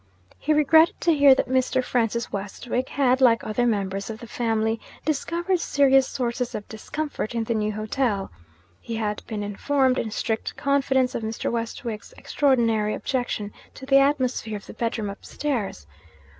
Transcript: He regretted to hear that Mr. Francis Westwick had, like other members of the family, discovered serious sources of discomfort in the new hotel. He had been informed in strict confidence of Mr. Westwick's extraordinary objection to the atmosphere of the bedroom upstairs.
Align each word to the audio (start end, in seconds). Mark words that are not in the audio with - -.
He 0.39 0.51
regretted 0.51 0.99
to 1.01 1.13
hear 1.13 1.35
that 1.35 1.47
Mr. 1.47 1.83
Francis 1.83 2.31
Westwick 2.31 2.89
had, 2.89 3.21
like 3.21 3.43
other 3.43 3.67
members 3.67 4.09
of 4.09 4.17
the 4.17 4.25
family, 4.25 4.81
discovered 5.05 5.59
serious 5.59 6.07
sources 6.07 6.55
of 6.55 6.67
discomfort 6.67 7.35
in 7.35 7.43
the 7.43 7.53
new 7.53 7.71
hotel. 7.71 8.31
He 8.79 8.95
had 8.95 9.21
been 9.27 9.43
informed 9.43 9.99
in 9.99 10.09
strict 10.09 10.57
confidence 10.57 11.13
of 11.13 11.21
Mr. 11.21 11.51
Westwick's 11.51 12.13
extraordinary 12.17 12.95
objection 12.95 13.53
to 13.75 13.85
the 13.85 13.99
atmosphere 13.99 14.57
of 14.57 14.65
the 14.65 14.73
bedroom 14.73 15.11
upstairs. 15.11 15.85